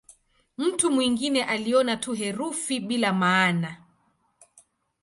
Mtu 0.57 0.91
mwingine 0.91 1.43
aliona 1.43 1.97
tu 1.97 2.13
herufi 2.13 2.79
bila 2.79 3.13
maana. 3.13 3.77